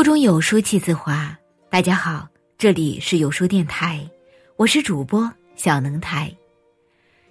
[0.00, 1.38] 腹中有书气自华。
[1.68, 2.26] 大家好，
[2.56, 4.00] 这里是有书电台，
[4.56, 6.34] 我是主播小能台。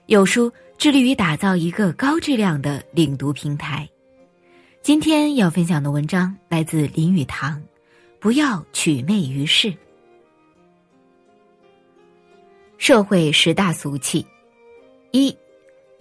[0.05, 3.89] 有书致力于打造一个高质量的领读平台。
[4.84, 7.60] 今天要分享的文章来自林语堂，
[8.20, 9.74] 不要取媚于世。
[12.78, 14.24] 社会十大俗气：
[15.10, 15.36] 一，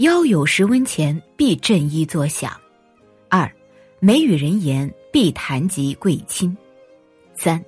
[0.00, 2.50] 腰有十文钱必振衣作响；
[3.30, 3.50] 二，
[4.00, 4.92] 美与人言。
[5.10, 6.54] 必谈及贵亲，
[7.34, 7.64] 三，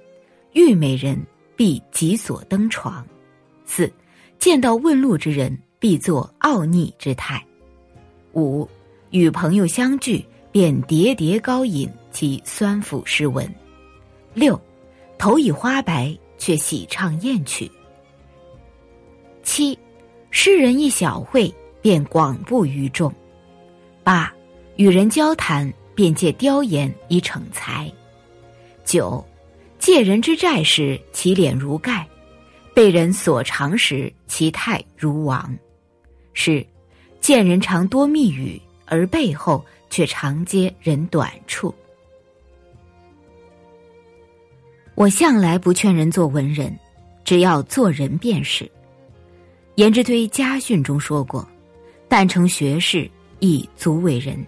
[0.52, 1.18] 遇美人
[1.56, 3.04] 必急所登床，
[3.64, 3.90] 四，
[4.38, 7.44] 见到问路之人必作傲逆之态，
[8.34, 8.68] 五，
[9.10, 13.52] 与朋友相聚便喋喋高饮其酸腐诗文，
[14.34, 14.60] 六，
[15.16, 17.68] 头已花白却喜唱艳曲，
[19.42, 19.76] 七，
[20.30, 23.12] 诗人一小会便广布于众，
[24.04, 24.32] 八，
[24.76, 25.72] 与人交谈。
[26.00, 27.92] 便借雕言以逞才。
[28.86, 29.22] 九，
[29.78, 32.06] 借人之债时，其脸如盖；
[32.72, 35.54] 被人所长时，其态如王。
[36.32, 36.66] 十，
[37.20, 41.74] 见人常多密语，而背后却常揭人短处。
[44.94, 46.74] 我向来不劝人做文人，
[47.26, 48.66] 只要做人便是。
[49.74, 51.46] 颜之推家训中说过
[52.08, 53.06] ：“但成学士，
[53.38, 54.42] 亦足为人。”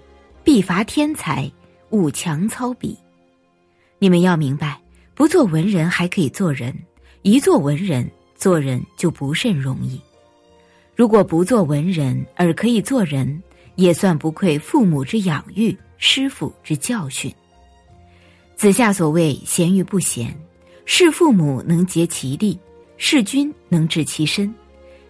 [0.44, 1.50] 必伐天才，
[1.90, 2.98] 勿强操笔。
[4.00, 4.80] 你们要明白，
[5.14, 6.72] 不做文人还可以做人；
[7.22, 10.00] 一做文人，做人就不甚容易。
[10.96, 13.40] 如果不做文人而可以做人，
[13.76, 17.32] 也算不愧父母之养育、师傅之教训。
[18.56, 20.36] 子夏所谓“贤与不贤”，
[20.84, 22.58] 是父母能竭其力，
[22.96, 24.52] 是君能治其身，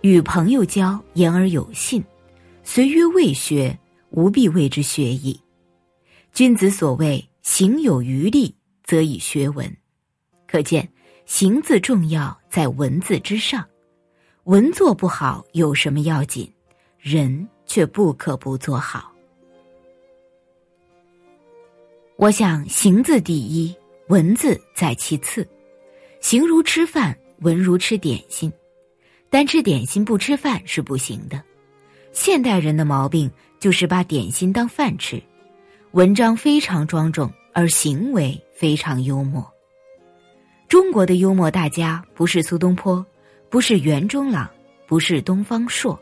[0.02, 2.04] 与朋友交言而有信，
[2.62, 3.76] 虽曰未学。
[4.12, 5.38] 无必为之学矣。
[6.32, 9.76] 君子所谓“行有余力，则以学文”，
[10.46, 10.88] 可见
[11.26, 13.66] “行”字重要在文字之上。
[14.44, 16.50] 文做不好有什么要紧？
[16.98, 19.12] 人却不可不做好。
[22.16, 23.74] 我想，行字第一，
[24.08, 25.46] 文字在其次。
[26.20, 28.52] 行如吃饭，文如吃点心。
[29.28, 31.42] 单吃点心不吃饭是不行的。
[32.12, 33.30] 现代人的毛病。
[33.62, 35.22] 就是把点心当饭吃，
[35.92, 39.48] 文章非常庄重，而行为非常幽默。
[40.66, 43.06] 中国的幽默大家不是苏东坡，
[43.48, 44.50] 不是袁中朗，
[44.88, 45.96] 不是东方朔，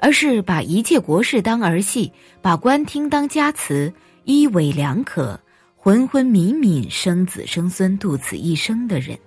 [0.00, 3.90] 而是把一切国事当儿戏，把官厅当家祠，
[4.24, 5.40] 一为两可，
[5.76, 9.18] 浑浑敏敏生子生孙度此一生的人。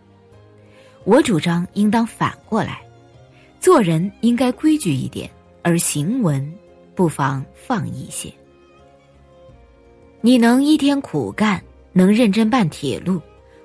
[1.03, 2.79] 我主张应当反过来，
[3.59, 5.27] 做人应该规矩一点，
[5.63, 6.51] 而行文。
[6.93, 8.31] 不妨放一些。
[10.19, 11.63] 你能一天苦干，
[11.93, 13.19] 能认真办铁路，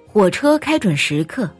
[0.07, 1.51] 火车开准时刻，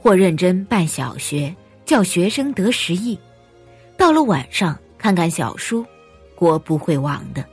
[0.00, 3.16] 或认真办小学，叫学生得十亿。
[3.96, 5.84] 到了晚上看看小书，
[6.34, 7.44] 国不会亡的。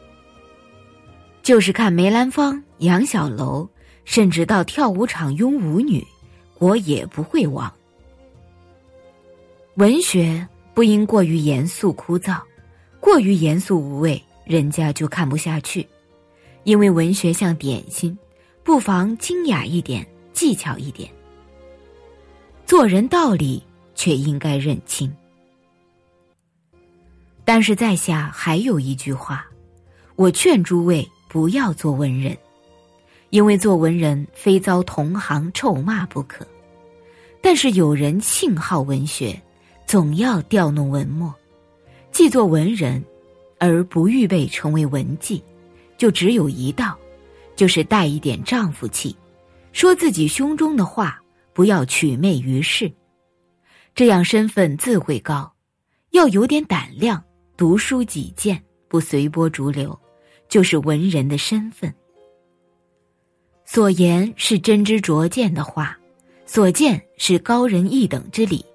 [1.44, 3.68] 就是看梅兰芳、杨小楼，
[4.06, 6.04] 甚至到跳舞场拥舞女，
[6.58, 7.72] 国也不会亡。
[9.76, 10.48] 文学
[10.78, 12.40] 不应过于严肃枯燥。
[13.00, 15.84] 过于严肃无味，人家就看不下去。
[16.66, 18.16] 因为文学像点心，
[18.64, 21.10] 不妨精雅一点，技巧一点。
[22.64, 23.64] 做人道理
[23.96, 25.12] 却应该认清。
[27.44, 29.48] 但是在下还有一句话，
[30.16, 32.38] 我劝诸位不要做文人，
[33.32, 36.46] 因为做文人非遭同行臭骂不可。
[37.42, 39.42] 但是有人性好文学，
[39.88, 41.34] 总要调弄文墨。
[42.12, 43.04] 既做文人，
[43.58, 45.42] 而不预备成为文妓，
[45.98, 46.98] 就只有一道，
[47.56, 49.16] 就是带一点丈夫气，
[49.72, 51.22] 说自己胸中的话，
[51.54, 52.92] 不要取媚于世，
[53.96, 55.52] 这样身份自会高。
[56.12, 57.24] 要有点胆量，
[57.56, 59.98] 读书己见，不随波逐流，
[60.50, 61.94] 就是文人的身份。
[63.64, 65.98] 所言是真知灼见的话，
[66.46, 68.66] 所见是高人一等之理，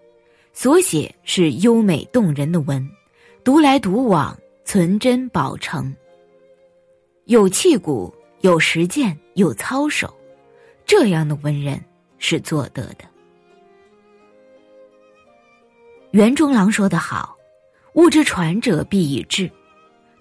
[0.52, 2.88] 所写是优美动人的文。
[3.44, 5.94] 独来独往，存真保诚。
[7.24, 10.12] 有气骨，有实践，有操守，
[10.86, 11.82] 这样的文人
[12.18, 13.04] 是做得的。
[16.12, 17.36] 袁中郎说得好
[17.94, 19.50] ：“物之传者，必以智。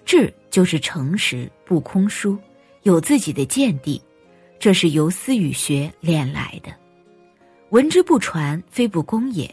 [0.03, 2.37] 智就是诚实，不空疏，
[2.83, 4.01] 有自己的见地，
[4.57, 6.73] 这是由思与学练来的。
[7.69, 9.47] 文之不传，非不公也；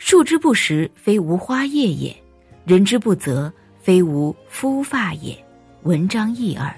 [0.00, 2.16] 树之不实，非无花叶也。”
[2.64, 3.52] 人之不责，
[3.82, 5.36] 非无夫发也。
[5.82, 6.74] 文章一耳。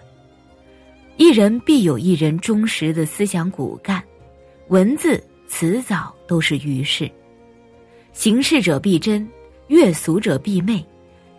[1.17, 4.03] 一人必有一人忠实的思想骨干，
[4.69, 7.09] 文字迟早都是余事。
[8.13, 9.27] 行事者必真，
[9.69, 10.85] 阅俗者必媚，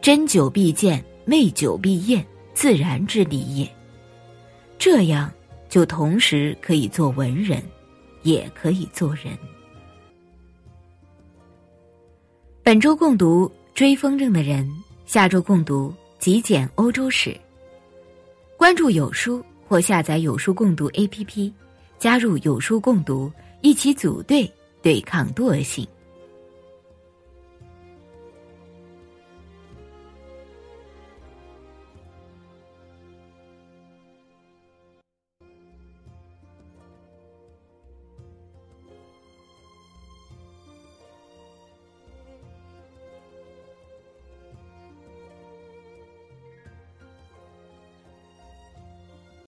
[0.01, 3.69] 真久必见，媚久必厌，自然之理也。
[4.79, 5.29] 这样
[5.67, 7.61] 就同时可以做文人，
[8.21, 9.37] 也可以做人。
[12.65, 13.45] 本周共读
[13.75, 14.65] 《追风筝的人》，
[15.05, 17.29] 下周共读《极简欧洲史》。
[18.55, 21.51] 关注有书或下载有书共读 APP，
[21.99, 23.29] 加入有书共读，
[23.59, 24.49] 一起组队
[24.81, 25.85] 对抗惰性。